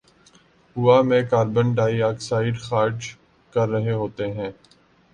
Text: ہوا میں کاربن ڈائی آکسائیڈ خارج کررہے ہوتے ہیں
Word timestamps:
ہوا 0.75 1.01
میں 1.01 1.21
کاربن 1.31 1.73
ڈائی 1.75 2.01
آکسائیڈ 2.03 2.59
خارج 2.59 3.13
کررہے 3.53 3.91
ہوتے 3.93 4.31
ہیں 4.33 4.51